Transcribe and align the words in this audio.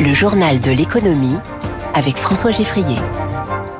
Le 0.00 0.14
journal 0.14 0.58
de 0.60 0.70
l'économie 0.70 1.36
avec 1.94 2.16
François 2.16 2.50
Geffrier. 2.50 2.96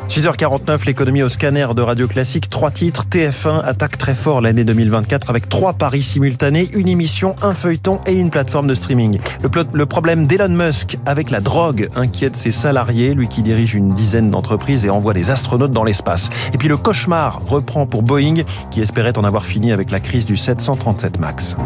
6h49, 0.08 0.84
l'économie 0.84 1.22
au 1.22 1.28
scanner 1.28 1.66
de 1.74 1.80
Radio 1.80 2.06
Classique. 2.06 2.50
Trois 2.50 2.70
titres. 2.70 3.06
TF1 3.10 3.64
attaque 3.64 3.96
très 3.96 4.14
fort 4.14 4.40
l'année 4.40 4.64
2024 4.64 5.30
avec 5.30 5.48
trois 5.48 5.72
paris 5.72 6.02
simultanés, 6.02 6.68
une 6.74 6.88
émission, 6.88 7.34
un 7.42 7.54
feuilleton 7.54 8.00
et 8.06 8.12
une 8.12 8.30
plateforme 8.30 8.66
de 8.66 8.74
streaming. 8.74 9.18
Le, 9.42 9.48
le 9.72 9.86
problème 9.86 10.26
d'Elon 10.26 10.50
Musk 10.50 10.98
avec 11.06 11.30
la 11.30 11.40
drogue 11.40 11.88
inquiète 11.96 12.36
ses 12.36 12.50
salariés, 12.50 13.14
lui 13.14 13.28
qui 13.28 13.42
dirige 13.42 13.74
une 13.74 13.94
dizaine 13.94 14.30
d'entreprises 14.30 14.84
et 14.84 14.90
envoie 14.90 15.14
des 15.14 15.30
astronautes 15.30 15.72
dans 15.72 15.84
l'espace. 15.84 16.28
Et 16.52 16.58
puis 16.58 16.68
le 16.68 16.76
cauchemar 16.76 17.40
reprend 17.46 17.86
pour 17.86 18.02
Boeing 18.02 18.42
qui 18.70 18.80
espérait 18.80 19.16
en 19.16 19.24
avoir 19.24 19.44
fini 19.44 19.72
avec 19.72 19.90
la 19.90 20.00
crise 20.00 20.26
du 20.26 20.36
737 20.36 21.18
MAX. 21.18 21.56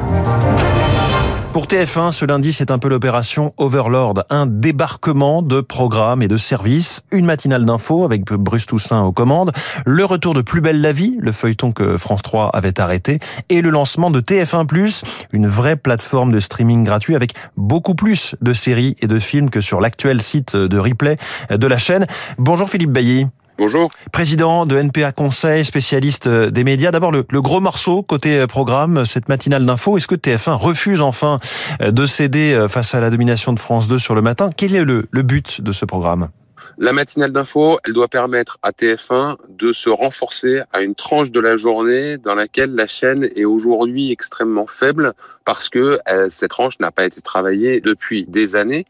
Pour 1.56 1.68
TF1, 1.68 2.12
ce 2.12 2.26
lundi, 2.26 2.52
c'est 2.52 2.70
un 2.70 2.78
peu 2.78 2.88
l'opération 2.88 3.54
Overlord, 3.56 4.24
un 4.28 4.44
débarquement 4.44 5.40
de 5.40 5.62
programmes 5.62 6.20
et 6.20 6.28
de 6.28 6.36
services, 6.36 7.02
une 7.12 7.24
matinale 7.24 7.64
d'infos 7.64 8.04
avec 8.04 8.26
Bruce 8.26 8.66
Toussaint 8.66 9.02
aux 9.04 9.12
commandes, 9.12 9.52
le 9.86 10.04
retour 10.04 10.34
de 10.34 10.42
Plus 10.42 10.60
belle 10.60 10.82
la 10.82 10.92
vie, 10.92 11.16
le 11.18 11.32
feuilleton 11.32 11.72
que 11.72 11.96
France 11.96 12.20
3 12.20 12.50
avait 12.50 12.78
arrêté, 12.78 13.20
et 13.48 13.62
le 13.62 13.70
lancement 13.70 14.10
de 14.10 14.20
TF1+, 14.20 15.02
une 15.32 15.46
vraie 15.46 15.76
plateforme 15.76 16.30
de 16.30 16.40
streaming 16.40 16.84
gratuit 16.84 17.16
avec 17.16 17.32
beaucoup 17.56 17.94
plus 17.94 18.34
de 18.42 18.52
séries 18.52 18.94
et 19.00 19.06
de 19.06 19.18
films 19.18 19.48
que 19.48 19.62
sur 19.62 19.80
l'actuel 19.80 20.20
site 20.20 20.54
de 20.54 20.78
replay 20.78 21.16
de 21.48 21.66
la 21.66 21.78
chaîne. 21.78 22.06
Bonjour 22.36 22.68
Philippe 22.68 22.92
Bailly. 22.92 23.28
Bonjour. 23.58 23.88
Président 24.12 24.66
de 24.66 24.76
NPA 24.76 25.12
Conseil, 25.12 25.64
spécialiste 25.64 26.26
euh, 26.26 26.50
des 26.50 26.62
médias. 26.62 26.90
D'abord, 26.90 27.10
le, 27.10 27.22
gros 27.40 27.60
morceau 27.60 28.02
côté 28.02 28.40
euh, 28.40 28.46
programme, 28.46 29.06
cette 29.06 29.30
matinale 29.30 29.64
d'info. 29.64 29.96
Est-ce 29.96 30.06
que 30.06 30.14
TF1 30.14 30.52
refuse 30.52 31.00
enfin 31.00 31.38
euh, 31.80 31.90
de 31.90 32.04
céder 32.04 32.66
face 32.68 32.94
à 32.94 33.00
la 33.00 33.08
domination 33.08 33.54
de 33.54 33.58
France 33.58 33.88
2 33.88 33.98
sur 33.98 34.14
le 34.14 34.20
matin? 34.20 34.50
Quel 34.54 34.74
est 34.74 34.84
le, 34.84 35.06
le 35.10 35.22
but 35.22 35.62
de 35.62 35.72
ce 35.72 35.86
programme? 35.86 36.28
La 36.76 36.92
matinale 36.92 37.32
d'info, 37.32 37.78
elle 37.86 37.94
doit 37.94 38.08
permettre 38.08 38.58
à 38.62 38.72
TF1 38.72 39.36
de 39.48 39.72
se 39.72 39.88
renforcer 39.88 40.60
à 40.74 40.82
une 40.82 40.94
tranche 40.94 41.30
de 41.30 41.40
la 41.40 41.56
journée 41.56 42.18
dans 42.18 42.34
laquelle 42.34 42.74
la 42.74 42.86
chaîne 42.86 43.26
est 43.34 43.46
aujourd'hui 43.46 44.12
extrêmement 44.12 44.66
faible 44.66 45.14
parce 45.46 45.70
que 45.70 45.98
cette 46.28 46.50
tranche 46.50 46.78
n'a 46.80 46.90
pas 46.90 47.06
été 47.06 47.22
travaillée 47.22 47.80
depuis 47.80 48.26
des 48.28 48.56
années. 48.56 48.84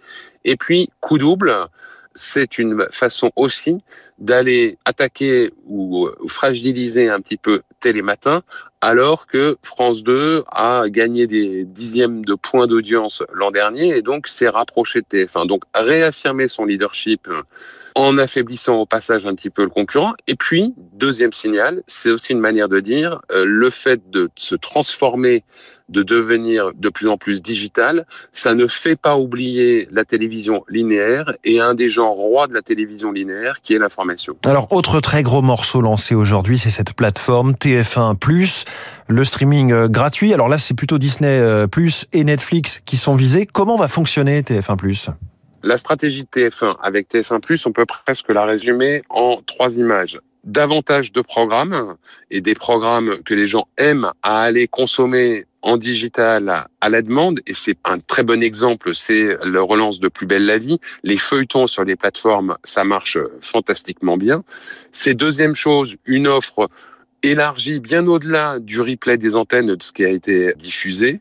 Et 0.44 0.56
puis, 0.56 0.88
coup 1.00 1.18
double, 1.18 1.52
c'est 2.16 2.58
une 2.58 2.86
façon 2.90 3.30
aussi 3.36 3.78
d'aller 4.18 4.78
attaquer 4.84 5.52
ou, 5.66 6.08
fragiliser 6.26 7.08
un 7.08 7.20
petit 7.20 7.36
peu 7.36 7.62
Télématin, 7.80 8.42
alors 8.80 9.26
que 9.26 9.56
France 9.62 10.02
2 10.02 10.44
a 10.48 10.84
gagné 10.88 11.26
des 11.26 11.64
dixièmes 11.64 12.24
de 12.24 12.34
points 12.34 12.66
d'audience 12.66 13.22
l'an 13.32 13.50
dernier 13.50 13.96
et 13.96 14.02
donc 14.02 14.26
s'est 14.26 14.48
rapproché 14.48 15.02
de 15.02 15.06
TF1. 15.06 15.46
Donc 15.46 15.62
réaffirmer 15.74 16.48
son 16.48 16.64
leadership 16.64 17.28
en 17.94 18.18
affaiblissant 18.18 18.76
au 18.76 18.86
passage 18.86 19.24
un 19.26 19.34
petit 19.34 19.50
peu 19.50 19.62
le 19.62 19.70
concurrent. 19.70 20.14
Et 20.26 20.34
puis, 20.34 20.74
deuxième 20.92 21.32
signal, 21.32 21.82
c'est 21.86 22.10
aussi 22.10 22.32
une 22.32 22.40
manière 22.40 22.68
de 22.68 22.80
dire 22.80 23.20
euh, 23.32 23.44
le 23.46 23.70
fait 23.70 24.10
de 24.10 24.28
se 24.36 24.54
transformer 24.54 25.44
de 25.88 26.02
devenir 26.02 26.72
de 26.74 26.88
plus 26.88 27.08
en 27.08 27.16
plus 27.16 27.42
digital, 27.42 28.06
ça 28.32 28.54
ne 28.54 28.66
fait 28.66 28.96
pas 28.96 29.16
oublier 29.16 29.88
la 29.90 30.04
télévision 30.04 30.64
linéaire 30.68 31.32
et 31.44 31.60
un 31.60 31.74
des 31.74 31.88
genres 31.88 32.14
rois 32.14 32.46
de 32.46 32.54
la 32.54 32.62
télévision 32.62 33.12
linéaire 33.12 33.60
qui 33.62 33.74
est 33.74 33.78
l'information. 33.78 34.36
Alors, 34.44 34.72
autre 34.72 35.00
très 35.00 35.22
gros 35.22 35.42
morceau 35.42 35.80
lancé 35.80 36.14
aujourd'hui, 36.14 36.58
c'est 36.58 36.70
cette 36.70 36.94
plateforme 36.94 37.52
TF1+, 37.52 38.64
le 39.08 39.24
streaming 39.24 39.72
euh, 39.72 39.88
gratuit. 39.88 40.34
Alors 40.34 40.48
là, 40.48 40.58
c'est 40.58 40.74
plutôt 40.74 40.98
Disney+, 40.98 41.38
euh, 41.38 41.66
et 42.12 42.24
Netflix 42.24 42.82
qui 42.84 42.96
sont 42.96 43.14
visés. 43.14 43.46
Comment 43.46 43.76
va 43.76 43.88
fonctionner 43.88 44.42
TF1+. 44.42 45.10
La 45.62 45.76
stratégie 45.76 46.24
de 46.24 46.28
TF1 46.28 46.76
avec 46.82 47.08
TF1+, 47.08 47.62
on 47.66 47.72
peut 47.72 47.86
presque 47.86 48.28
la 48.30 48.44
résumer 48.44 49.02
en 49.08 49.40
trois 49.46 49.76
images 49.76 50.20
davantage 50.46 51.12
de 51.12 51.20
programmes 51.20 51.96
et 52.30 52.40
des 52.40 52.54
programmes 52.54 53.16
que 53.24 53.34
les 53.34 53.48
gens 53.48 53.66
aiment 53.76 54.12
à 54.22 54.42
aller 54.42 54.68
consommer 54.68 55.44
en 55.66 55.76
digital 55.76 56.68
à 56.80 56.88
la 56.88 57.02
demande, 57.02 57.40
et 57.48 57.52
c'est 57.52 57.76
un 57.84 57.98
très 57.98 58.22
bon 58.22 58.40
exemple, 58.40 58.94
c'est 58.94 59.36
le 59.44 59.60
relance 59.60 59.98
de 59.98 60.06
Plus 60.06 60.26
belle 60.26 60.46
la 60.46 60.58
vie. 60.58 60.78
Les 61.02 61.18
feuilletons 61.18 61.66
sur 61.66 61.82
les 61.82 61.96
plateformes, 61.96 62.56
ça 62.62 62.84
marche 62.84 63.18
fantastiquement 63.40 64.16
bien. 64.16 64.44
C'est 64.92 65.14
deuxième 65.14 65.56
chose, 65.56 65.96
une 66.06 66.28
offre 66.28 66.70
élargie 67.24 67.80
bien 67.80 68.06
au-delà 68.06 68.60
du 68.60 68.80
replay 68.80 69.18
des 69.18 69.34
antennes 69.34 69.74
de 69.74 69.82
ce 69.82 69.90
qui 69.90 70.04
a 70.04 70.08
été 70.08 70.54
diffusé. 70.54 71.20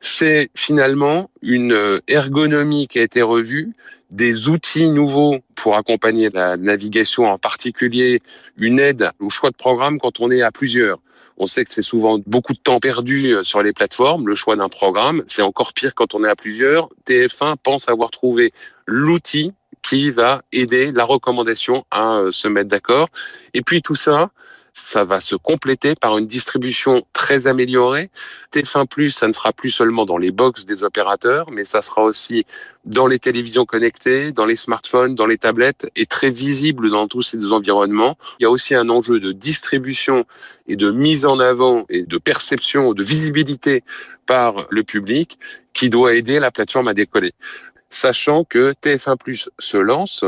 C'est 0.00 0.50
finalement 0.54 1.30
une 1.40 2.00
ergonomie 2.08 2.88
qui 2.88 2.98
a 2.98 3.02
été 3.02 3.22
revue, 3.22 3.74
des 4.14 4.48
outils 4.48 4.90
nouveaux 4.90 5.40
pour 5.56 5.76
accompagner 5.76 6.30
la 6.30 6.56
navigation, 6.56 7.28
en 7.28 7.36
particulier 7.36 8.20
une 8.56 8.78
aide 8.78 9.10
au 9.18 9.28
choix 9.28 9.50
de 9.50 9.56
programme 9.56 9.98
quand 9.98 10.20
on 10.20 10.30
est 10.30 10.42
à 10.42 10.52
plusieurs. 10.52 10.98
On 11.36 11.48
sait 11.48 11.64
que 11.64 11.72
c'est 11.72 11.82
souvent 11.82 12.20
beaucoup 12.24 12.52
de 12.52 12.58
temps 12.58 12.78
perdu 12.78 13.32
euh, 13.32 13.42
sur 13.42 13.60
les 13.60 13.72
plateformes, 13.72 14.28
le 14.28 14.36
choix 14.36 14.54
d'un 14.54 14.68
programme. 14.68 15.24
C'est 15.26 15.42
encore 15.42 15.72
pire 15.72 15.96
quand 15.96 16.14
on 16.14 16.22
est 16.22 16.28
à 16.28 16.36
plusieurs. 16.36 16.88
TF1 17.08 17.56
pense 17.60 17.88
avoir 17.88 18.10
trouvé 18.10 18.52
l'outil 18.86 19.52
qui 19.82 20.10
va 20.10 20.42
aider 20.52 20.92
la 20.92 21.04
recommandation 21.04 21.84
à 21.90 22.18
euh, 22.18 22.30
se 22.30 22.46
mettre 22.46 22.70
d'accord. 22.70 23.08
Et 23.52 23.62
puis 23.62 23.82
tout 23.82 23.96
ça, 23.96 24.30
ça 24.74 25.04
va 25.04 25.20
se 25.20 25.36
compléter 25.36 25.94
par 25.94 26.18
une 26.18 26.26
distribution 26.26 27.06
très 27.12 27.46
améliorée. 27.46 28.10
TF1 28.52 28.88
Plus, 28.88 29.10
ça 29.10 29.28
ne 29.28 29.32
sera 29.32 29.52
plus 29.52 29.70
seulement 29.70 30.04
dans 30.04 30.18
les 30.18 30.32
box 30.32 30.66
des 30.66 30.82
opérateurs, 30.82 31.50
mais 31.52 31.64
ça 31.64 31.80
sera 31.80 32.02
aussi 32.02 32.44
dans 32.84 33.06
les 33.06 33.20
télévisions 33.20 33.64
connectées, 33.64 34.32
dans 34.32 34.46
les 34.46 34.56
smartphones, 34.56 35.14
dans 35.14 35.26
les 35.26 35.38
tablettes 35.38 35.86
et 35.94 36.06
très 36.06 36.30
visible 36.30 36.90
dans 36.90 37.06
tous 37.06 37.22
ces 37.22 37.52
environnements. 37.52 38.18
Il 38.40 38.42
y 38.42 38.46
a 38.46 38.50
aussi 38.50 38.74
un 38.74 38.88
enjeu 38.88 39.20
de 39.20 39.30
distribution 39.30 40.24
et 40.66 40.74
de 40.74 40.90
mise 40.90 41.24
en 41.24 41.38
avant 41.38 41.86
et 41.88 42.02
de 42.02 42.18
perception, 42.18 42.92
de 42.92 43.02
visibilité 43.04 43.84
par 44.26 44.66
le 44.70 44.82
public 44.82 45.38
qui 45.72 45.88
doit 45.88 46.14
aider 46.14 46.40
la 46.40 46.50
plateforme 46.50 46.88
à 46.88 46.94
décoller 46.94 47.32
sachant 47.94 48.44
que 48.44 48.74
TF1 48.82 49.16
Plus 49.16 49.48
se 49.58 49.76
lance 49.76 50.24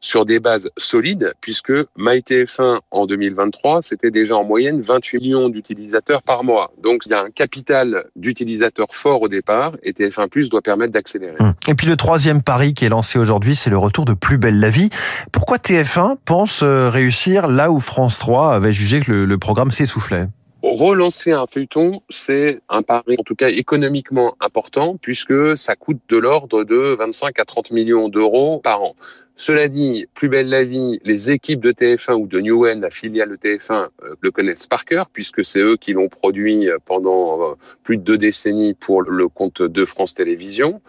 sur 0.00 0.24
des 0.24 0.40
bases 0.40 0.70
solides, 0.76 1.32
puisque 1.40 1.72
MyTF1 1.98 2.78
en 2.90 3.06
2023, 3.06 3.82
c'était 3.82 4.10
déjà 4.10 4.36
en 4.36 4.44
moyenne 4.44 4.80
28 4.80 5.20
millions 5.20 5.48
d'utilisateurs 5.48 6.22
par 6.22 6.44
mois. 6.44 6.72
Donc 6.82 7.06
il 7.06 7.12
y 7.12 7.14
a 7.14 7.22
un 7.22 7.30
capital 7.30 8.06
d'utilisateurs 8.16 8.88
fort 8.90 9.22
au 9.22 9.28
départ, 9.28 9.76
et 9.82 9.92
TF1 9.92 10.28
Plus 10.28 10.50
doit 10.50 10.62
permettre 10.62 10.92
d'accélérer. 10.92 11.36
Hum. 11.38 11.54
Et 11.68 11.74
puis 11.74 11.86
le 11.86 11.96
troisième 11.96 12.42
pari 12.42 12.74
qui 12.74 12.84
est 12.84 12.88
lancé 12.88 13.18
aujourd'hui, 13.18 13.56
c'est 13.56 13.70
le 13.70 13.78
retour 13.78 14.04
de 14.04 14.14
Plus 14.14 14.38
belle 14.38 14.60
la 14.60 14.70
vie. 14.70 14.90
Pourquoi 15.32 15.58
TF1 15.58 16.16
pense 16.24 16.62
euh, 16.62 16.88
réussir 16.88 17.48
là 17.48 17.70
où 17.70 17.80
France 17.80 18.18
3 18.18 18.54
avait 18.54 18.72
jugé 18.72 19.00
que 19.00 19.12
le 19.12 19.38
programme 19.38 19.70
s'essoufflait? 19.70 20.28
Relancer 20.74 21.32
un 21.32 21.46
feuilleton, 21.46 22.00
c'est 22.10 22.60
un 22.68 22.82
pari 22.82 23.16
en 23.18 23.22
tout 23.22 23.34
cas 23.34 23.48
économiquement 23.48 24.36
important 24.40 24.96
puisque 24.96 25.56
ça 25.56 25.76
coûte 25.76 26.00
de 26.08 26.16
l'ordre 26.16 26.64
de 26.64 26.76
25 26.76 27.38
à 27.38 27.44
30 27.44 27.70
millions 27.70 28.08
d'euros 28.08 28.60
par 28.62 28.82
an. 28.82 28.94
Cela 29.38 29.68
dit, 29.68 30.06
Plus 30.14 30.30
belle 30.30 30.48
la 30.48 30.64
vie, 30.64 30.98
les 31.04 31.30
équipes 31.30 31.60
de 31.60 31.70
TF1 31.70 32.14
ou 32.14 32.26
de 32.26 32.40
Newen, 32.40 32.80
la 32.80 32.88
filiale 32.88 33.28
de 33.28 33.36
TF1, 33.36 33.88
euh, 34.02 34.14
le 34.20 34.30
connaissent 34.30 34.66
par 34.66 34.86
cœur, 34.86 35.10
puisque 35.12 35.44
c'est 35.44 35.60
eux 35.60 35.76
qui 35.76 35.92
l'ont 35.92 36.08
produit 36.08 36.70
pendant 36.86 37.50
euh, 37.50 37.54
plus 37.82 37.98
de 37.98 38.02
deux 38.02 38.16
décennies 38.16 38.72
pour 38.72 39.02
le 39.02 39.28
compte 39.28 39.60
de 39.60 39.84
France 39.84 40.14
Télévisions. 40.14 40.80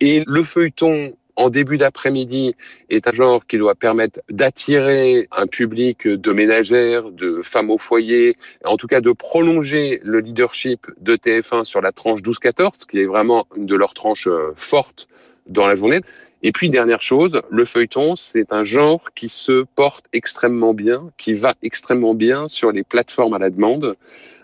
Et 0.00 0.24
le 0.26 0.42
feuilleton 0.42 1.12
en 1.36 1.50
début 1.50 1.78
d'après-midi 1.78 2.54
est 2.90 3.08
un 3.08 3.12
genre 3.12 3.46
qui 3.46 3.58
doit 3.58 3.74
permettre 3.74 4.20
d'attirer 4.28 5.28
un 5.32 5.46
public 5.46 6.06
de 6.06 6.32
ménagères, 6.32 7.10
de 7.10 7.40
femmes 7.42 7.70
au 7.70 7.78
foyer, 7.78 8.36
en 8.64 8.76
tout 8.76 8.86
cas 8.86 9.00
de 9.00 9.12
prolonger 9.12 10.00
le 10.04 10.20
leadership 10.20 10.86
de 11.00 11.16
TF1 11.16 11.64
sur 11.64 11.80
la 11.80 11.92
tranche 11.92 12.20
12-14, 12.22 12.86
qui 12.86 13.00
est 13.00 13.06
vraiment 13.06 13.46
une 13.56 13.66
de 13.66 13.76
leurs 13.76 13.94
tranches 13.94 14.28
euh, 14.28 14.52
fortes 14.54 15.08
dans 15.46 15.66
la 15.66 15.74
journée. 15.74 16.00
Et 16.42 16.52
puis, 16.52 16.70
dernière 16.70 17.00
chose, 17.00 17.40
le 17.50 17.64
feuilleton, 17.64 18.16
c'est 18.16 18.52
un 18.52 18.64
genre 18.64 19.12
qui 19.14 19.28
se 19.28 19.64
porte 19.74 20.06
extrêmement 20.12 20.74
bien, 20.74 21.10
qui 21.16 21.34
va 21.34 21.54
extrêmement 21.62 22.14
bien 22.14 22.48
sur 22.48 22.72
les 22.72 22.82
plateformes 22.82 23.34
à 23.34 23.38
la 23.38 23.50
demande. 23.50 23.96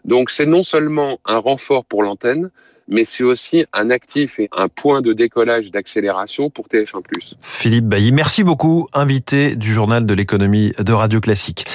Donc, 0.05 0.31
c'est 0.31 0.47
non 0.47 0.63
seulement 0.63 1.19
un 1.25 1.39
renfort 1.39 1.85
pour 1.85 2.03
l'antenne, 2.03 2.51
mais 2.89 3.05
c'est 3.05 3.25
aussi 3.25 3.65
un 3.73 3.91
actif 3.91 4.39
et 4.39 4.49
un 4.57 4.69
point 4.69 5.03
de 5.03 5.13
décollage 5.13 5.71
d'accélération 5.71 6.51
pour 6.51 6.67
TF1+. 6.67 7.35
Philippe 7.41 7.87
Bailly, 7.87 8.13
merci 8.13 8.45
beaucoup, 8.45 8.89
invité 8.93 9.57
du 9.57 9.73
journal 9.73 10.07
de 10.07 10.15
l'économie 10.15 10.73
de 10.79 10.93
Radio 10.93 11.21
Classique. 11.21 11.67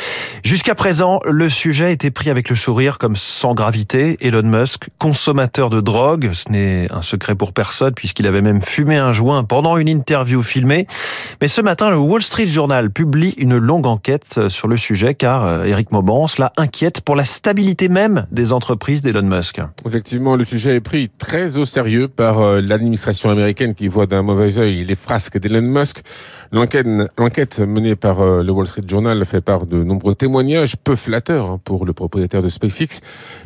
Jusqu'à 0.43 0.75
présent, 0.75 1.19
le 1.25 1.49
sujet 1.49 1.93
était 1.93 2.11
pris 2.11 2.29
avec 2.29 2.49
le 2.49 2.55
sourire 2.55 2.97
comme 2.97 3.15
sans 3.15 3.53
gravité. 3.53 4.17
Elon 4.21 4.43
Musk, 4.43 4.89
consommateur 4.97 5.69
de 5.69 5.81
drogue, 5.81 6.31
ce 6.33 6.51
n'est 6.51 6.87
un 6.91 7.01
secret 7.01 7.35
pour 7.35 7.53
personne 7.53 7.93
puisqu'il 7.93 8.27
avait 8.27 8.41
même 8.41 8.61
fumé 8.61 8.97
un 8.97 9.13
joint 9.13 9.43
pendant 9.43 9.77
une 9.77 9.87
interview 9.87 10.41
filmée. 10.41 10.87
Mais 11.41 11.47
ce 11.47 11.61
matin, 11.61 11.89
le 11.89 11.97
Wall 11.97 12.21
Street 12.21 12.47
Journal 12.47 12.91
publie 12.91 13.33
une 13.37 13.57
longue 13.57 13.87
enquête 13.87 14.49
sur 14.49 14.67
le 14.67 14.77
sujet 14.77 15.13
car 15.13 15.65
Eric 15.65 15.87
euh, 15.87 15.95
Mauban 15.95 16.27
cela 16.27 16.53
inquiète 16.57 17.01
pour 17.01 17.15
la 17.15 17.25
stabilité 17.25 17.87
même 17.87 18.25
des 18.31 18.51
entreprises 18.51 19.01
d'Elon 19.01 19.23
Musk. 19.23 19.61
Effectivement, 19.85 20.35
le 20.35 20.45
sujet 20.45 20.75
est 20.75 20.81
pris 20.81 21.02
très 21.09 21.57
au 21.57 21.65
sérieux 21.65 22.07
par 22.07 22.41
euh, 22.41 22.61
l'administration 22.61 23.29
américaine 23.29 23.73
qui 23.73 23.87
voit 23.87 24.05
d'un 24.05 24.21
mauvais 24.21 24.57
œil 24.59 24.83
les 24.83 24.95
frasques 24.95 25.39
d'Elon 25.39 25.61
Musk. 25.61 26.01
L'enquête, 26.51 27.59
menée 27.59 27.95
par 27.95 28.21
euh, 28.21 28.43
le 28.43 28.51
Wall 28.51 28.67
Street 28.67 28.83
Journal 28.87 29.25
fait 29.25 29.41
part 29.41 29.65
de 29.65 29.83
nombreux 29.83 30.13
témoignages 30.13 30.75
peu 30.77 30.95
flatteurs 30.95 31.49
hein, 31.49 31.59
pour 31.63 31.85
le 31.85 31.93
propriétaire 31.93 32.43
de 32.43 32.49
SpaceX. 32.49 33.01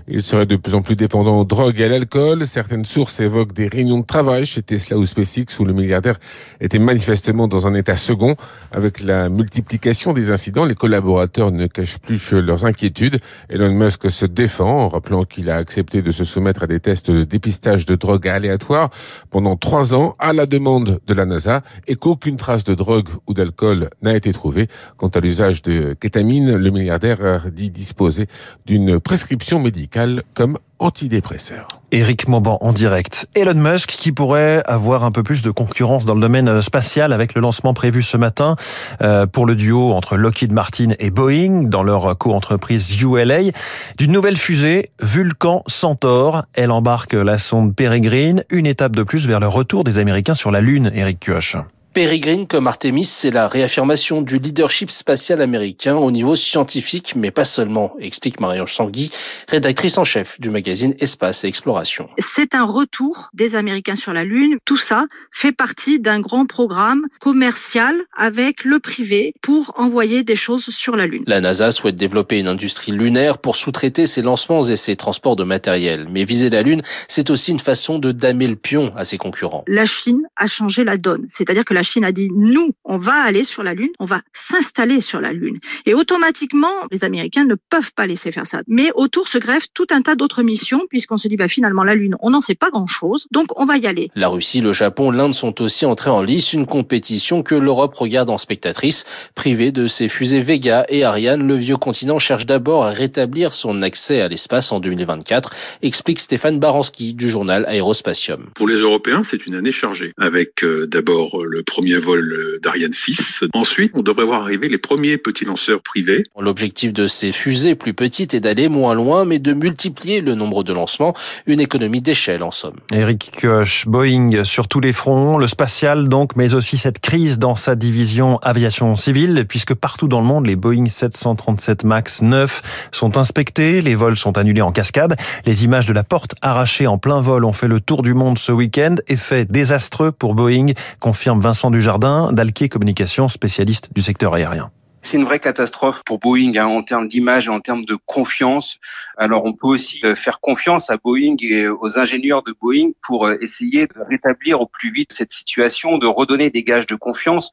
Il 0.09 0.21
serait 0.21 0.45
de 0.45 0.57
plus 0.57 0.75
en 0.75 0.81
plus 0.81 0.97
dépendant 0.97 1.39
aux 1.39 1.45
drogues 1.45 1.79
et 1.79 1.85
à 1.85 1.87
l'alcool. 1.87 2.45
Certaines 2.45 2.83
sources 2.83 3.19
évoquent 3.21 3.53
des 3.53 3.67
réunions 3.67 3.99
de 3.99 4.05
travail 4.05 4.45
chez 4.45 4.61
Tesla 4.61 4.97
ou 4.97 5.05
SpaceX 5.05 5.57
où 5.59 5.65
le 5.65 5.71
milliardaire 5.71 6.19
était 6.59 6.79
manifestement 6.79 7.47
dans 7.47 7.65
un 7.65 7.73
état 7.75 7.95
second. 7.95 8.35
Avec 8.73 9.01
la 9.01 9.29
multiplication 9.29 10.11
des 10.11 10.29
incidents, 10.29 10.65
les 10.65 10.75
collaborateurs 10.75 11.51
ne 11.51 11.67
cachent 11.67 11.99
plus 11.99 12.33
leurs 12.33 12.65
inquiétudes. 12.65 13.19
Elon 13.49 13.71
Musk 13.71 14.11
se 14.11 14.25
défend 14.25 14.81
en 14.81 14.89
rappelant 14.89 15.23
qu'il 15.23 15.49
a 15.49 15.55
accepté 15.55 16.01
de 16.01 16.11
se 16.11 16.25
soumettre 16.25 16.63
à 16.63 16.67
des 16.67 16.81
tests 16.81 17.09
de 17.09 17.23
dépistage 17.23 17.46
de 17.47 17.95
drogue 17.95 18.27
aléatoires 18.27 18.89
pendant 19.29 19.55
trois 19.55 19.95
ans 19.95 20.15
à 20.19 20.33
la 20.33 20.45
demande 20.45 20.99
de 21.07 21.13
la 21.13 21.25
NASA 21.25 21.63
et 21.87 21.95
qu'aucune 21.95 22.37
trace 22.37 22.63
de 22.63 22.75
drogue 22.75 23.07
ou 23.25 23.33
d'alcool 23.33 23.89
n'a 24.01 24.15
été 24.15 24.33
trouvé. 24.33 24.67
Quant 24.97 25.07
à 25.07 25.19
l'usage 25.19 25.61
de 25.61 25.93
kétamine, 25.93 26.57
le 26.57 26.69
milliardaire 26.71 27.45
dit 27.51 27.69
disposer 27.69 28.27
d'une 28.65 28.99
prescription 28.99 29.59
médicale 29.59 30.23
comme 30.33 30.57
antidépresseur. 30.79 31.67
Éric 31.91 32.27
Mauban 32.27 32.57
en 32.61 32.73
direct. 32.73 33.27
Elon 33.33 33.55
Musk 33.55 33.89
qui 33.89 34.11
pourrait 34.11 34.61
avoir 34.65 35.03
un 35.03 35.11
peu 35.11 35.23
plus 35.23 35.41
de 35.41 35.51
concurrence 35.51 36.05
dans 36.05 36.15
le 36.15 36.21
domaine 36.21 36.61
spatial 36.61 37.13
avec 37.13 37.33
le 37.33 37.41
lancement 37.41 37.73
prévu 37.73 38.03
ce 38.03 38.17
matin 38.17 38.55
euh, 39.01 39.25
pour 39.25 39.45
le 39.45 39.55
duo 39.55 39.93
entre 39.93 40.17
Lockheed 40.17 40.51
Martin 40.51 40.89
et 40.99 41.09
Boeing 41.09 41.63
dans 41.63 41.83
leur 41.83 42.17
co-entreprise 42.17 43.01
ULA 43.01 43.51
d'une 43.97 44.11
nouvelle 44.11 44.37
fusée 44.37 44.91
Vulcan 45.01 45.63
Centaur. 45.67 46.43
Elle 46.53 46.71
embarque 46.71 47.13
la 47.13 47.37
sonde 47.37 47.75
Peregrine, 47.75 48.43
une 48.49 48.65
étape 48.65 48.95
de 48.95 49.03
plus 49.03 49.27
vers 49.27 49.39
le 49.39 49.47
retour 49.47 49.83
des 49.83 49.99
Américains 49.99 50.35
sur 50.35 50.51
la 50.51 50.61
Lune, 50.61 50.91
Eric 50.93 51.19
Kioch. 51.19 51.57
Peregrine 51.97 52.45
comme 52.45 52.67
Artemis, 52.67 53.05
c'est 53.05 53.31
la 53.31 53.47
réaffirmation 53.47 54.21
du 54.21 54.37
leadership 54.37 54.91
spatial 54.91 55.41
américain 55.41 55.95
au 55.95 56.11
niveau 56.11 56.35
scientifique, 56.35 57.15
mais 57.15 57.31
pas 57.31 57.43
seulement, 57.43 57.95
explique 57.99 58.39
Marie-Ange 58.39 58.71
Sangui, 58.71 59.09
rédactrice 59.47 59.97
en 59.97 60.03
chef 60.03 60.39
du 60.39 60.51
magazine 60.51 60.93
Espace 60.99 61.43
et 61.43 61.47
Exploration. 61.47 62.07
C'est 62.19 62.53
un 62.53 62.65
retour 62.65 63.29
des 63.33 63.55
Américains 63.55 63.95
sur 63.95 64.13
la 64.13 64.23
Lune. 64.23 64.59
Tout 64.63 64.77
ça 64.77 65.07
fait 65.31 65.51
partie 65.51 65.99
d'un 65.99 66.19
grand 66.19 66.45
programme 66.45 67.07
commercial 67.19 67.95
avec 68.15 68.63
le 68.63 68.77
privé 68.77 69.33
pour 69.41 69.73
envoyer 69.75 70.21
des 70.21 70.35
choses 70.35 70.65
sur 70.69 70.95
la 70.95 71.07
Lune. 71.07 71.23
La 71.25 71.41
NASA 71.41 71.71
souhaite 71.71 71.95
développer 71.95 72.37
une 72.37 72.47
industrie 72.47 72.91
lunaire 72.91 73.39
pour 73.39 73.55
sous-traiter 73.55 74.05
ses 74.05 74.21
lancements 74.21 74.61
et 74.61 74.75
ses 74.75 74.95
transports 74.95 75.35
de 75.35 75.43
matériel. 75.43 76.07
Mais 76.11 76.25
viser 76.25 76.51
la 76.51 76.61
Lune, 76.61 76.83
c'est 77.07 77.31
aussi 77.31 77.49
une 77.49 77.59
façon 77.59 77.97
de 77.97 78.11
damer 78.11 78.45
le 78.45 78.55
pion 78.55 78.91
à 78.95 79.03
ses 79.03 79.17
concurrents. 79.17 79.63
La 79.65 79.85
Chine 79.85 80.27
a 80.35 80.45
changé 80.45 80.83
la 80.83 80.97
donne. 80.97 81.25
C'est-à-dire 81.27 81.65
que 81.65 81.73
la 81.73 81.86
Chine 81.87 82.03
a 82.03 82.11
dit 82.11 82.29
nous, 82.33 82.71
on 82.85 82.97
va 82.97 83.15
aller 83.15 83.43
sur 83.43 83.63
la 83.63 83.73
Lune, 83.73 83.91
on 83.99 84.05
va 84.05 84.21
s'installer 84.33 85.01
sur 85.01 85.19
la 85.21 85.31
Lune. 85.31 85.57
Et 85.85 85.93
automatiquement, 85.93 86.67
les 86.91 87.03
Américains 87.03 87.45
ne 87.45 87.55
peuvent 87.69 87.91
pas 87.93 88.07
laisser 88.07 88.31
faire 88.31 88.45
ça. 88.45 88.61
Mais 88.67 88.91
autour 88.95 89.27
se 89.27 89.37
greffe 89.37 89.67
tout 89.73 89.87
un 89.91 90.01
tas 90.01 90.15
d'autres 90.15 90.43
missions, 90.43 90.81
puisqu'on 90.89 91.17
se 91.17 91.27
dit 91.27 91.37
bah, 91.37 91.47
finalement 91.47 91.83
la 91.83 91.95
Lune, 91.95 92.15
on 92.19 92.31
n'en 92.31 92.41
sait 92.41 92.55
pas 92.55 92.69
grand-chose, 92.69 93.27
donc 93.31 93.47
on 93.59 93.65
va 93.65 93.77
y 93.77 93.87
aller. 93.87 94.09
La 94.15 94.27
Russie, 94.27 94.61
le 94.61 94.71
Japon, 94.71 95.11
l'Inde 95.11 95.33
sont 95.33 95.61
aussi 95.61 95.85
entrés 95.85 96.09
en 96.09 96.21
lice, 96.21 96.53
une 96.53 96.65
compétition 96.65 97.43
que 97.43 97.55
l'Europe 97.55 97.95
regarde 97.95 98.29
en 98.29 98.37
spectatrice. 98.37 99.05
Privée 99.35 99.71
de 99.71 99.87
ses 99.87 100.09
fusées 100.09 100.41
Vega 100.41 100.85
et 100.89 101.03
Ariane, 101.03 101.47
le 101.47 101.55
vieux 101.55 101.77
continent 101.77 102.19
cherche 102.19 102.45
d'abord 102.45 102.85
à 102.85 102.91
rétablir 102.91 103.53
son 103.53 103.81
accès 103.81 104.21
à 104.21 104.27
l'espace 104.27 104.71
en 104.71 104.79
2024, 104.79 105.51
explique 105.81 106.19
Stéphane 106.19 106.59
Baranski 106.59 107.13
du 107.13 107.29
journal 107.29 107.65
Aérospatium. 107.67 108.49
Pour 108.55 108.67
les 108.67 108.77
Européens, 108.77 109.23
c'est 109.23 109.45
une 109.45 109.55
année 109.55 109.71
chargée, 109.71 110.13
avec 110.17 110.63
euh, 110.63 110.87
d'abord 110.87 111.43
le 111.43 111.63
premier 111.67 111.99
vol 111.99 112.33
euh, 112.33 112.59
d'Ariane 112.63 112.93
6. 112.93 113.43
Ensuite, 113.53 113.91
on 113.93 114.01
devrait 114.01 114.25
voir 114.25 114.41
arriver 114.41 114.69
les 114.69 114.79
premiers 114.79 115.17
petits 115.17 115.45
lanceurs 115.45 115.81
privés. 115.83 116.23
L'objectif 116.39 116.93
de 116.93 117.05
ces 117.05 117.31
fusées 117.31 117.75
plus 117.75 117.93
petites 117.93 118.33
est 118.33 118.39
d'aller 118.39 118.69
moins 118.69 118.95
loin, 118.95 119.25
mais 119.25 119.37
de 119.37 119.53
multiplier 119.53 120.21
le 120.21 120.33
nombre 120.33 120.63
de 120.63 120.73
lancements, 120.73 121.13
une 121.45 121.59
économie 121.59 122.01
d'échelle 122.01 122.41
en 122.41 122.51
somme. 122.51 122.77
Eric 122.91 123.31
Koch, 123.41 123.85
Boeing 123.85 124.43
sur 124.43 124.67
tous 124.67 124.79
les 124.79 124.93
fronts, 124.93 125.37
le 125.37 125.47
spatial 125.47 126.07
donc, 126.07 126.35
mais 126.35 126.53
aussi 126.53 126.77
cette 126.77 126.99
crise 126.99 127.37
dans 127.37 127.55
sa 127.55 127.75
division 127.75 128.39
aviation 128.39 128.95
civile, 128.95 129.45
puisque 129.47 129.73
partout 129.73 130.07
dans 130.07 130.21
le 130.21 130.27
monde, 130.27 130.47
les 130.47 130.55
Boeing 130.55 130.87
737 130.87 131.83
MAX 131.83 132.21
9 132.21 132.89
sont 132.91 133.17
inspectés, 133.17 133.81
les 133.81 133.95
vols 133.95 134.17
sont 134.17 134.37
annulés 134.37 134.61
en 134.61 134.71
cascade, 134.71 135.15
les 135.45 135.65
images 135.65 135.85
de 135.85 135.93
la 135.93 136.03
porte 136.03 136.33
arrachée 136.41 136.87
en 136.87 136.97
plein 136.97 137.19
vol 137.19 137.43
ont 137.43 137.51
fait 137.51 137.67
le 137.67 137.81
tour 137.81 138.01
du 138.03 138.13
monde 138.13 138.37
ce 138.37 138.51
week-end, 138.51 138.95
effet 139.07 139.45
désastreux 139.45 140.11
pour 140.11 140.33
Boeing, 140.33 140.67
confirme 140.99 141.41
Vincent 141.41 141.56
du 141.65 141.81
Jardin, 141.81 142.31
d'Alquier 142.31 142.69
Communication, 142.69 143.27
spécialiste 143.27 143.89
du 143.95 144.01
secteur 144.01 144.35
aérien. 144.35 144.69
C'est 145.01 145.17
une 145.17 145.23
vraie 145.23 145.39
catastrophe 145.39 146.03
pour 146.05 146.19
Boeing 146.19 146.55
hein, 146.57 146.65
en 146.65 146.83
termes 146.83 147.07
d'image 147.07 147.47
et 147.47 147.49
en 147.49 147.59
termes 147.59 147.85
de 147.85 147.97
confiance. 148.05 148.77
Alors 149.17 149.45
on 149.45 149.53
peut 149.53 149.67
aussi 149.67 150.01
euh, 150.03 150.15
faire 150.15 150.39
confiance 150.39 150.89
à 150.89 150.97
Boeing 150.97 151.37
et 151.39 151.67
aux 151.67 151.97
ingénieurs 151.97 152.43
de 152.43 152.53
Boeing 152.61 152.91
pour 153.01 153.25
euh, 153.25 153.37
essayer 153.41 153.87
de 153.87 153.93
rétablir 154.07 154.61
au 154.61 154.67
plus 154.67 154.91
vite 154.91 155.13
cette 155.13 155.31
situation, 155.31 155.97
de 155.97 156.07
redonner 156.07 156.49
des 156.49 156.63
gages 156.63 156.87
de 156.87 156.95
confiance. 156.95 157.51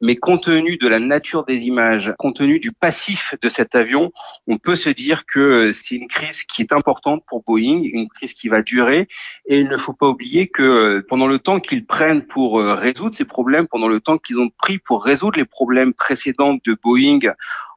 Mais 0.00 0.16
compte 0.16 0.44
tenu 0.44 0.76
de 0.76 0.88
la 0.88 1.00
nature 1.00 1.44
des 1.44 1.66
images, 1.66 2.14
compte 2.18 2.36
tenu 2.36 2.60
du 2.60 2.72
passif 2.72 3.34
de 3.42 3.48
cet 3.48 3.74
avion, 3.74 4.12
on 4.46 4.58
peut 4.58 4.76
se 4.76 4.88
dire 4.88 5.26
que 5.26 5.40
euh, 5.40 5.72
c'est 5.72 5.96
une 5.96 6.08
crise 6.08 6.44
qui 6.44 6.62
est 6.62 6.72
importante 6.72 7.24
pour 7.26 7.42
Boeing, 7.42 7.82
une 7.82 8.08
crise 8.08 8.32
qui 8.32 8.48
va 8.48 8.62
durer. 8.62 9.08
Et 9.46 9.60
il 9.60 9.68
ne 9.68 9.76
faut 9.76 9.92
pas 9.92 10.06
oublier 10.06 10.48
que 10.48 11.04
pendant 11.08 11.26
le 11.26 11.38
temps 11.38 11.60
qu'ils 11.60 11.84
prennent 11.84 12.22
pour 12.22 12.60
résoudre 12.60 13.14
ces 13.14 13.24
problèmes, 13.24 13.66
pendant 13.66 13.88
le 13.88 14.00
temps 14.00 14.18
qu'ils 14.18 14.38
ont 14.38 14.50
pris 14.50 14.78
pour 14.78 15.04
résoudre 15.04 15.38
les 15.38 15.44
problèmes 15.44 15.92
précédents 15.94 16.58
de 16.64 16.76
Boeing 16.82 17.20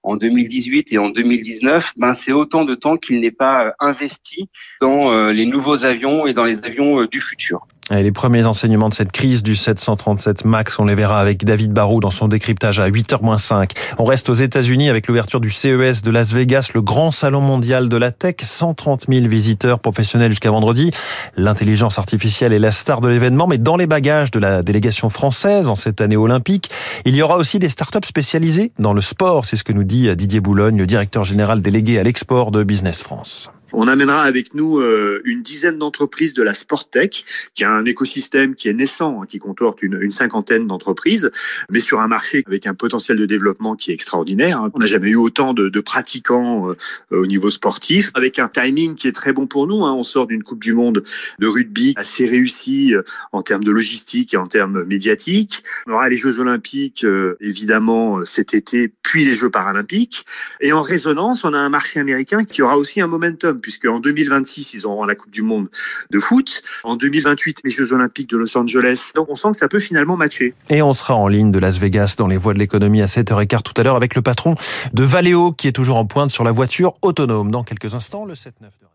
en 0.04 0.16
2018 0.16 0.92
et 0.92 0.98
en 0.98 1.10
2019, 1.10 1.94
ben 1.98 2.14
c'est 2.14 2.32
autant 2.32 2.66
de 2.66 2.76
temps 2.76 2.98
qu'il 2.98 3.20
n'est 3.20 3.32
pas 3.32 3.74
investi 3.80 4.50
dans 4.82 5.12
euh, 5.12 5.32
les 5.32 5.46
nouveaux 5.46 5.86
avions 5.86 6.26
et 6.26 6.34
dans 6.34 6.46
les 6.46 6.64
avions 6.64 7.02
euh, 7.02 7.08
du 7.08 7.22
futur. 7.22 7.68
Les 7.92 8.14
premiers 8.14 8.46
enseignements 8.46 8.88
de 8.88 8.94
cette 8.94 9.12
crise 9.12 9.44
du 9.44 9.54
737 9.54 10.46
MAX, 10.46 10.80
on 10.80 10.86
les 10.86 10.96
verra 10.96 11.20
avec 11.20 11.44
David 11.44 11.74
Barou 11.74 12.00
dans 12.00 12.10
son 12.10 12.30
décryptage 12.30 12.80
à 12.80 12.90
8h-5. 12.90 13.72
On 13.98 14.06
reste 14.06 14.30
aux 14.30 14.34
États-Unis 14.34 14.90
avec 14.90 15.08
l'ouverture 15.08 15.42
du 15.42 15.50
CES 15.50 16.02
de 16.02 16.10
Las 16.10 16.32
Vegas, 16.32 16.70
le 16.74 16.82
grand 16.82 17.12
salon 17.12 17.42
mondial 17.42 17.90
de 17.90 17.98
la 17.98 18.12
tech. 18.12 18.36
130 18.42 19.08
000 19.10 19.28
visiteurs 19.28 19.80
professionnels 19.80 20.32
jusqu'à 20.32 20.52
vendredi. 20.52 20.92
L'intelligence 21.36 22.00
artificielle 22.00 22.54
est 22.54 22.60
la 22.60 22.72
star 22.72 23.02
de 23.02 23.10
l'événement, 23.10 23.46
mais 23.46 23.58
dans 23.58 23.76
les 23.76 23.88
bagages 23.88 24.32
de 24.32 24.40
la 24.40 24.64
délégation 24.64 25.10
française 25.10 25.68
en 25.68 25.76
cette 25.76 26.00
année 26.00 26.16
olympique, 26.16 26.70
il 27.04 27.14
y 27.14 27.22
aura 27.22 27.36
aussi 27.36 27.60
des 27.60 27.70
startups 27.70 28.08
spécialisées 28.08 28.72
dans 28.80 28.94
le 28.94 29.02
sport. 29.02 29.46
C'est 29.46 29.58
ce 29.58 29.66
que 29.66 29.74
nous 29.74 29.84
dit 29.84 30.16
Didier 30.16 30.40
Boulogne, 30.40 30.86
directeur 30.86 31.26
général 31.26 31.62
délégué 31.62 32.00
à 32.00 32.04
l'export 32.04 32.52
de 32.52 32.64
Business 32.64 33.04
France. 33.04 33.52
On 33.74 33.88
amènera 33.88 34.24
avec 34.24 34.54
nous 34.54 34.80
euh, 34.80 35.22
une 35.24 35.42
dizaine 35.42 35.78
d'entreprises 35.78 36.34
de 36.34 36.44
la 36.44 36.54
Sporttech, 36.54 37.26
qui 37.54 37.64
a 37.64 37.72
un 37.72 37.86
écosystème 37.86 38.56
qui 38.56 38.68
est 38.68 38.74
naissant, 38.74 39.22
hein, 39.22 39.26
qui 39.28 39.40
comporte 39.40 39.82
une, 39.82 40.12
cinquantaine 40.12 40.68
d'entreprises, 40.68 41.32
mais 41.70 41.80
sur 41.80 42.02
un 42.02 42.08
marché 42.08 42.44
avec 42.46 42.68
un 42.68 42.74
potentiel 42.74 43.18
de 43.18 43.26
développement 43.26 43.76
qui 43.76 43.92
est 43.92 43.94
extraordinaire. 43.94 44.62
Hein. 44.62 44.72
On 44.74 44.80
n'a 44.80 44.88
jamais 44.88 45.10
eu 45.10 45.16
autant 45.16 45.54
de, 45.54 45.70
de 45.70 45.80
pratiquants 45.80 46.70
euh, 46.70 46.76
au 47.12 47.26
niveau 47.26 47.50
sportif, 47.50 48.12
avec 48.14 48.40
un 48.40 48.50
timing 48.50 48.96
qui 48.96 49.08
est 49.08 49.14
très 49.14 49.32
bon 49.32 49.48
pour 49.48 49.68
nous. 49.68 49.86
Hein. 49.86 49.94
On 49.94 50.04
sort 50.04 50.28
d'une 50.28 50.44
Coupe 50.44 50.62
du 50.62 50.74
Monde 50.74 51.04
de 51.40 51.48
rugby 51.48 51.94
assez 51.96 52.28
réussie 52.28 52.94
euh, 52.94 53.04
en 53.32 53.42
termes 53.42 53.64
de 53.64 53.72
logistique 53.72 54.34
et 54.34 54.38
en 54.38 54.46
termes 54.46 54.84
médiatiques. 54.84 55.64
On 55.88 55.94
aura 55.94 56.10
les 56.10 56.18
Jeux 56.18 56.40
Olympiques, 56.40 57.06
évidemment, 57.40 58.26
cet 58.26 58.54
été, 58.54 58.92
puis 59.02 59.26
les 59.26 59.36
Jeux 59.36 59.50
Paralympiques. 59.50 60.26
Et 60.60 60.74
en 60.74 60.82
résonance, 60.82 61.44
on 61.44 61.54
a 61.54 61.58
un 61.58 61.70
marché 61.70 62.00
américain 62.00 62.44
qui 62.44 62.62
aura 62.62 62.78
aussi 62.78 63.02
un 63.02 63.08
momentum 63.08 63.61
puisque 63.62 63.86
en 63.86 64.00
2026, 64.00 64.74
ils 64.74 64.86
auront 64.86 65.06
la 65.06 65.16
Coupe 65.16 65.32
du 65.32 65.42
Monde 65.42 65.70
de 66.10 66.20
foot. 66.20 66.62
En 66.84 66.96
2028, 66.96 67.60
les 67.64 67.72
Jeux 67.72 67.94
Olympiques 67.94 68.30
de 68.30 68.38
Los 68.38 68.58
Angeles. 68.58 69.12
Donc 69.16 69.28
on 69.30 69.36
sent 69.36 69.52
que 69.52 69.58
ça 69.58 69.68
peut 69.68 69.80
finalement 69.80 70.18
matcher. 70.18 70.54
Et 70.70 70.82
on 70.82 70.94
sera 70.94 71.16
en 71.16 71.28
ligne 71.28 71.52
de 71.52 71.60
Las 71.60 71.78
Vegas 71.78 72.16
dans 72.18 72.28
les 72.28 72.38
voies 72.38 72.54
de 72.54 72.60
l'économie 72.60 73.02
à 73.02 73.06
7h15 73.06 73.62
tout 73.62 73.74
à 73.78 73.84
l'heure 73.84 73.96
avec 73.96 74.16
le 74.16 74.22
patron 74.22 74.56
de 74.94 75.04
Valeo 75.04 75.52
qui 75.52 75.68
est 75.68 75.72
toujours 75.72 75.98
en 75.98 76.06
pointe 76.06 76.32
sur 76.32 76.44
la 76.44 76.52
voiture 76.52 76.96
autonome. 77.02 77.52
Dans 77.52 77.64
quelques 77.64 77.96
instants, 77.96 78.26
le 78.26 78.34
7-9 78.34 78.48
de 78.82 78.91